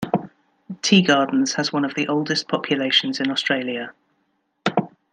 Tea 0.81 1.03
Gardens 1.03 1.53
has 1.53 1.71
one 1.71 1.85
of 1.85 1.93
the 1.93 2.07
oldest 2.07 2.47
populations 2.47 3.19
in 3.19 3.29
Australia. 3.29 3.93